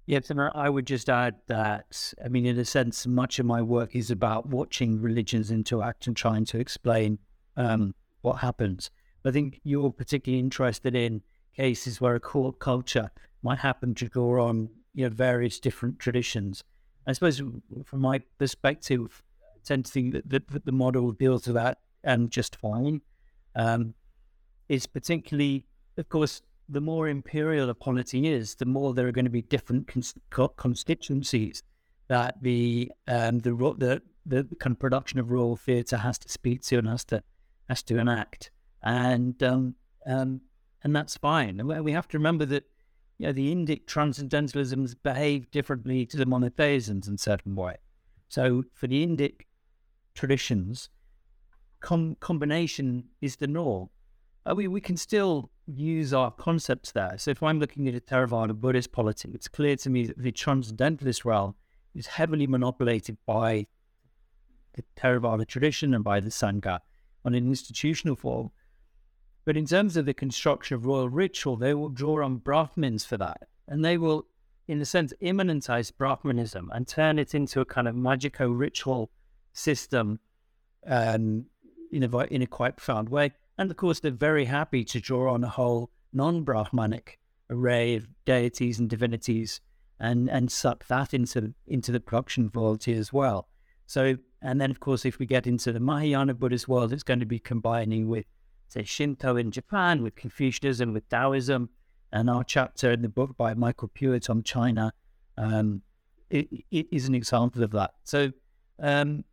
[0.07, 3.61] Yes, Timur, I would just add that, I mean, in a sense, much of my
[3.61, 7.19] work is about watching religions interact and trying to explain
[7.57, 8.89] um, what happens.
[9.25, 11.23] I think you're particularly interested in
[11.57, 13.11] cases where a core culture
[13.43, 16.63] might happen to draw on you know, various different traditions.
[17.07, 17.41] I suppose
[17.85, 22.29] from my perspective, I tend to think that the, the model deals with that and
[22.29, 23.01] just fine.
[23.55, 23.95] Um,
[24.69, 25.65] is particularly,
[25.97, 29.41] of course, the more imperial a polity is, the more there are going to be
[29.41, 30.13] different cons-
[30.57, 31.63] constituencies
[32.09, 36.61] that the um, the, the the kind of production of royal theatre has to speak
[36.63, 37.23] to and has to
[37.69, 38.51] has to enact,
[38.83, 40.41] and um, um,
[40.83, 41.59] and that's fine.
[41.59, 42.65] And we have to remember that
[43.17, 47.77] you know the Indic transcendentalisms behave differently to the monotheisms in certain way.
[48.29, 49.41] So for the Indic
[50.13, 50.89] traditions,
[51.79, 53.89] com- combination is the norm.
[54.45, 57.17] Uh, we we can still use our concepts there.
[57.17, 60.31] So if I'm looking at a Theravada Buddhist polity, it's clear to me that the
[60.31, 61.55] transcendentalist realm
[61.93, 63.67] is heavily manipulated by
[64.73, 66.79] the Theravada tradition and by the Sangha
[67.25, 68.51] on an institutional form.
[69.47, 73.15] But in terms of the construction of royal ritual, they will draw on Brahmins for
[73.15, 73.47] that.
[73.65, 74.27] And they will,
[74.67, 79.09] in a sense, immanentize Brahmanism and turn it into a kind of magico ritual
[79.53, 80.19] system
[80.85, 81.45] um,
[81.93, 83.31] in, a, in a quite profound way.
[83.57, 87.17] And of course, they're very happy to draw on a whole non Brahmanic
[87.49, 89.61] array of deities and divinities
[89.97, 93.47] and, and suck that into, into the production royalty as well.
[93.85, 97.21] So, and then of course, if we get into the Mahayana Buddhist world, it's going
[97.21, 98.25] to be combining with,
[98.67, 101.69] say, Shinto in Japan, with Confucianism, with Taoism.
[102.11, 104.93] And our chapter in the book by Michael Puett on China
[105.37, 105.81] um,
[106.29, 107.91] it, it is an example of that.
[108.03, 108.31] So,
[108.79, 109.23] um,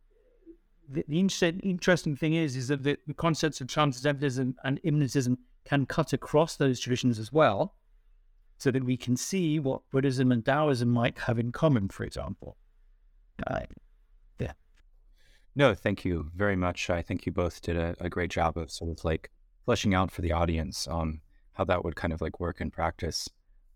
[0.87, 5.37] the, the interesting, interesting thing is, is that the, the concepts of transcendentalism and immanentism
[5.65, 7.75] can cut across those traditions as well,
[8.57, 12.55] so that we can see what Buddhism and Taoism might have in common, for example.
[13.45, 13.61] Uh.
[15.55, 16.89] No, thank you very much.
[16.89, 19.31] I think you both did a, a great job of sort of like
[19.63, 21.21] fleshing out for the audience um,
[21.53, 23.29] how that would kind of like work in practice.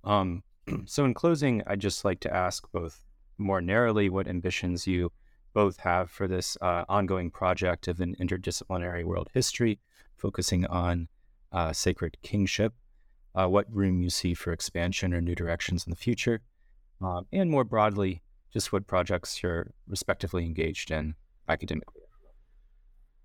[0.04, 0.44] Um,
[0.86, 3.06] so, in closing, I'd just like to ask both
[3.38, 5.12] more narrowly what ambitions you
[5.54, 9.80] both have for this uh, ongoing project of an interdisciplinary world history,
[10.18, 11.08] focusing on
[11.54, 12.74] uh, sacred kingship,
[13.36, 16.42] uh, what room you see for expansion or new directions in the future,
[17.02, 18.22] um, and more broadly,
[18.52, 21.16] just what projects you're respectively engaged in
[21.50, 22.04] academically.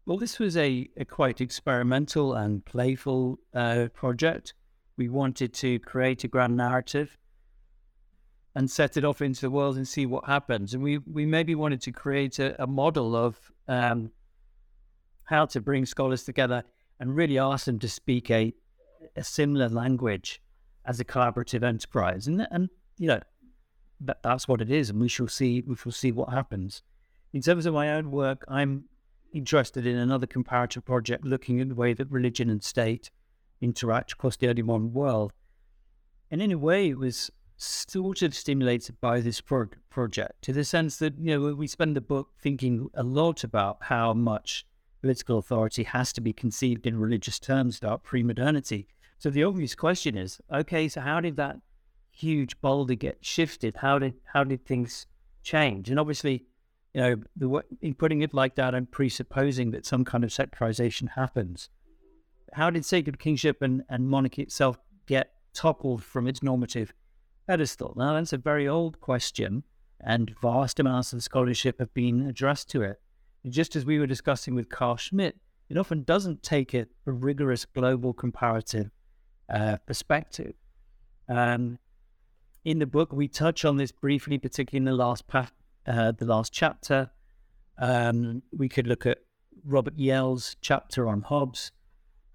[0.06, 4.54] Well, this was a, a quite experimental and playful uh, project.
[4.96, 7.16] We wanted to create a grand narrative
[8.54, 10.74] and set it off into the world and see what happens.
[10.74, 14.10] And we we maybe wanted to create a, a model of um,
[15.24, 16.62] how to bring scholars together
[17.00, 18.52] and really ask them to speak a
[19.16, 20.40] a similar language
[20.86, 22.26] as a collaborative enterprise.
[22.26, 22.68] And and
[22.98, 23.20] you know
[24.00, 24.90] that that's what it is.
[24.90, 26.82] And we shall see we shall see what happens.
[27.34, 28.84] In terms of my own work, I'm
[29.32, 33.10] interested in another comparative project looking at the way that religion and state
[33.60, 35.32] interact across the early modern world.
[36.30, 40.64] And in a way, it was sort of stimulated by this pro- project to the
[40.64, 44.64] sense that, you know, we spend the book thinking a lot about how much
[45.00, 48.86] political authority has to be conceived in religious terms about pre modernity.
[49.18, 51.56] So the obvious question is okay, so how did that
[52.12, 53.78] huge boulder get shifted?
[53.78, 55.06] How did, how did things
[55.42, 55.90] change?
[55.90, 56.44] And obviously,
[56.94, 61.08] you know, the, in putting it like that, I'm presupposing that some kind of secularization
[61.08, 61.68] happens.
[62.52, 66.94] How did sacred kingship and, and monarchy itself get toppled from its normative
[67.48, 67.94] pedestal?
[67.96, 69.64] Now, that's a very old question,
[70.00, 73.00] and vast amounts of scholarship have been addressed to it.
[73.42, 75.36] And just as we were discussing with Carl Schmitt,
[75.68, 78.90] it often doesn't take it a rigorous global comparative
[79.52, 80.54] uh, perspective.
[81.28, 81.78] Um,
[82.64, 85.50] in the book, we touch on this briefly, particularly in the last pa-
[85.86, 87.10] uh, the last chapter.
[87.78, 89.18] Um, we could look at
[89.64, 91.72] Robert Yelle's chapter on Hobbes,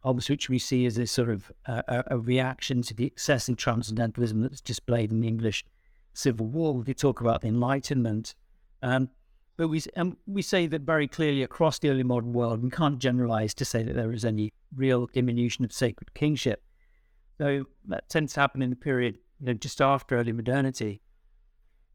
[0.04, 4.42] Hobbes, which we see as a sort of a reaction to the excess excessive transcendentalism
[4.42, 5.66] that's displayed in the English
[6.14, 6.74] Civil War.
[6.74, 8.36] We talk about the Enlightenment.
[8.82, 9.10] Um,
[9.58, 12.98] but we, um, we say that very clearly across the early modern world, we can't
[12.98, 16.64] generalize to say that there is any real diminution of sacred kingship.
[17.38, 21.02] So that tends to happen in the period you know, just after early modernity.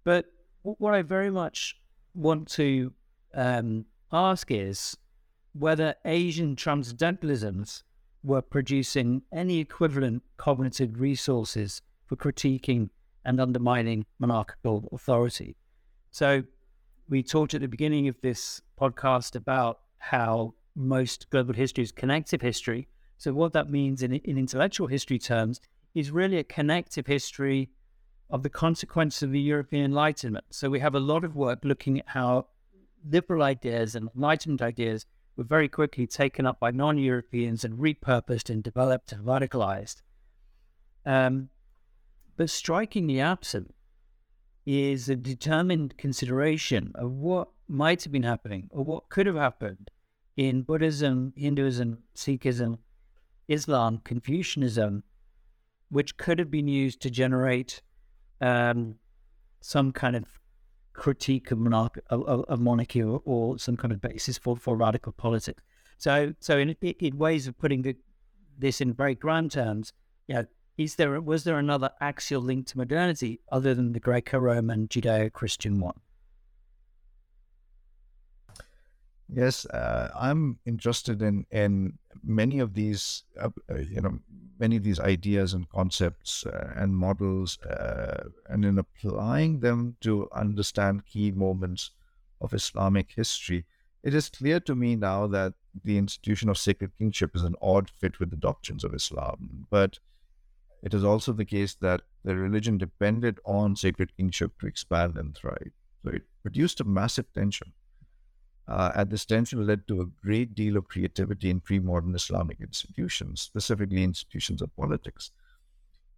[0.05, 0.27] But
[0.65, 1.77] what I very much
[2.15, 2.93] want to
[3.35, 4.97] um, ask is
[5.53, 7.83] whether Asian transcendentalisms
[8.23, 12.89] were producing any equivalent cognitive resources for critiquing
[13.25, 15.57] and undermining monarchical authority.
[16.11, 16.43] So,
[17.09, 22.41] we talked at the beginning of this podcast about how most global history is connective
[22.41, 22.89] history.
[23.19, 25.61] So, what that means in, in intellectual history terms
[25.95, 27.71] is really a connective history
[28.31, 30.47] of the consequence of the European Enlightenment.
[30.51, 32.49] So, we have a lot of work looking at how
[33.09, 35.07] liberal ideas and Enlightenment ideas
[35.37, 40.03] were very quickly taken up by non Europeans and repurposed and developed and radicalized.
[41.05, 41.51] Um,
[42.37, 43.75] but strikingly absent
[44.67, 49.91] is a determined consideration of what might have been happening or what could have happened
[50.37, 52.79] in Buddhism, Hinduism, Sikhism,
[53.47, 55.03] Islam, Confucianism,
[55.91, 57.83] which could have been used to generate
[58.45, 58.97] um,
[59.61, 60.25] some kind of
[60.93, 61.59] critique of,
[62.11, 65.63] of, of monarchy or, or, some kind of basis for, for radical politics.
[65.97, 67.97] So, so in, in ways of putting the,
[68.59, 69.93] this in very grand terms,
[70.29, 74.89] you know, is there was there another axial link to modernity other than the Greco-Roman
[74.89, 76.01] Judeo-Christian one?
[79.29, 84.19] Yes, uh, I'm interested in in many of these, uh, uh you know,
[84.59, 90.29] many of these ideas and concepts uh, and models, uh, and in applying them to
[90.33, 91.91] understand key moments
[92.41, 93.65] of Islamic history.
[94.03, 97.91] It is clear to me now that the institution of sacred kingship is an odd
[97.91, 99.99] fit with the doctrines of Islam, but
[100.83, 105.35] it is also the case that the religion depended on sacred kingship to expand and
[105.35, 105.73] thrive.
[106.05, 107.73] So it produced a massive tension.
[108.67, 112.61] Uh, and this tension led to a great deal of creativity in pre modern Islamic
[112.61, 115.31] institutions, specifically institutions of politics.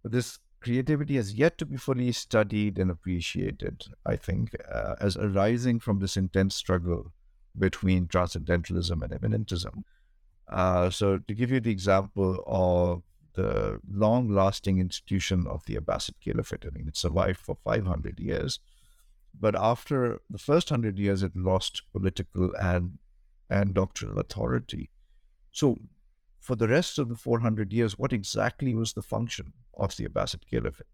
[0.01, 5.17] But this creativity has yet to be fully studied and appreciated, I think, uh, as
[5.17, 7.11] arising from this intense struggle
[7.57, 9.83] between transcendentalism and immanentism.
[10.47, 13.03] Uh, so, to give you the example of
[13.37, 16.65] the long lasting institution of the Abbasid Caliphate.
[16.65, 18.59] I mean, it survived for 500 years.
[19.39, 22.97] But after the first 100 years, it lost political and,
[23.49, 24.89] and doctrinal authority.
[25.51, 25.77] So,
[26.39, 30.41] for the rest of the 400 years, what exactly was the function of the Abbasid
[30.49, 30.87] Caliphate?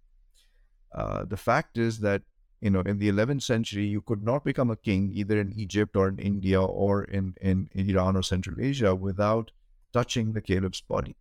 [0.94, 2.22] Uh, the fact is that
[2.62, 5.96] you know in the 11th century you could not become a king either in Egypt
[5.96, 9.52] or in India or in, in, in Iran or Central Asia without
[9.92, 11.16] touching the caliph's body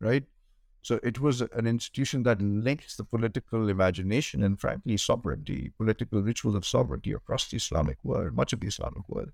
[0.00, 0.24] right?
[0.88, 6.54] So it was an institution that links the political imagination and, frankly, sovereignty, political rituals
[6.54, 9.28] of sovereignty across the Islamic world, much of the Islamic world.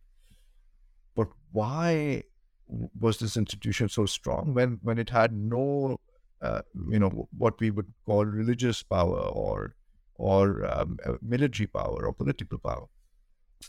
[1.14, 2.24] But why
[2.66, 6.00] was this institution so strong when, when it had no,
[6.42, 9.76] uh, you know, what we would call religious power or
[10.16, 12.86] or um, uh, military power or political power?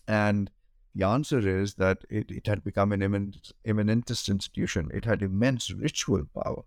[0.08, 0.50] And
[0.96, 4.90] the answer is that it, it had become an immanent, immanentist institution.
[4.92, 6.64] It had immense ritual power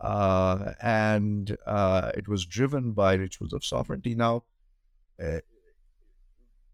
[0.00, 4.14] uh, and uh, it was driven by rituals of sovereignty.
[4.14, 4.44] Now,
[5.22, 5.40] uh,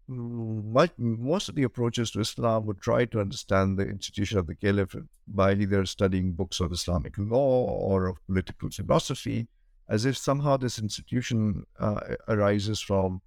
[0.07, 4.95] most of the approaches to Islam would try to understand the institution of the caliph
[5.27, 9.49] by either studying books of Islamic law or of political philosophy,
[9.89, 11.99] as if somehow this institution uh,
[12.29, 13.21] arises from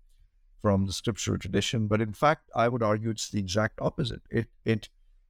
[0.62, 1.86] from the scriptural tradition.
[1.86, 4.22] But in fact, I would argue it's the exact opposite.
[4.30, 4.88] It it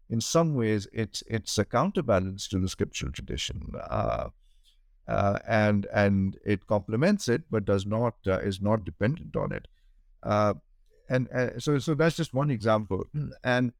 [0.09, 3.73] in some ways it's it's a counterbalance to the scriptural tradition.
[3.89, 4.29] Uh,
[5.11, 9.67] uh, and and it complements it, but does not uh, is not dependent on it.
[10.23, 10.55] Uh,
[11.09, 13.05] and uh, so so that's just one example.
[13.45, 13.73] And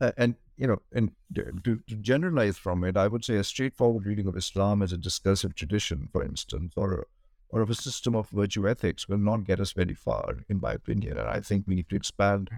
[0.00, 4.04] uh, and you know, and to, to generalize from it, I would say a straightforward
[4.04, 7.06] reading of Islam as a discursive tradition, for instance, or
[7.48, 10.72] or of a system of virtue ethics will not get us very far, in my
[10.72, 11.18] opinion.
[11.18, 12.50] And I think we need to expand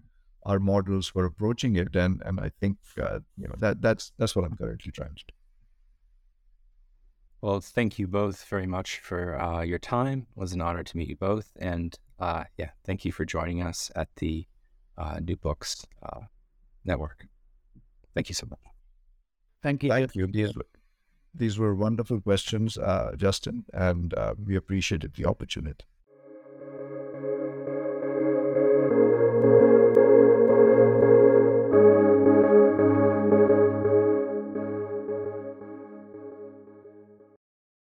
[0.45, 1.95] our models for approaching it.
[1.95, 5.25] And and I think uh, you know that that's that's what I'm currently trying to
[5.29, 5.35] do.
[7.43, 10.29] Well, thank you both very much for uh, your time.
[10.31, 11.51] It was an honor to meet you both.
[11.59, 14.47] And uh, yeah, thank you for joining us at the
[14.97, 16.21] uh, New Books uh,
[16.85, 17.27] Network.
[18.15, 18.61] Thank you so much.
[19.61, 19.91] Thank you.
[19.91, 20.29] Thank you.
[20.29, 20.67] These were,
[21.35, 25.85] these were wonderful questions, uh, Justin, and uh, we appreciated the opportunity.